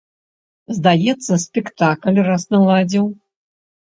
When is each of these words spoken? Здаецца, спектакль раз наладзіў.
Здаецца, 0.77 1.33
спектакль 1.43 2.19
раз 2.29 2.47
наладзіў. 2.57 3.05